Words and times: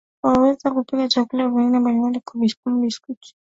Waweza 0.23 0.71
kupika 0.71 1.07
vyakula 1.07 1.47
vingine 1.49 1.79
mbalimbali 1.79 2.21
kama 2.25 2.51
biskuti 2.81 3.29